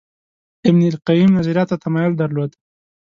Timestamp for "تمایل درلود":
1.83-2.51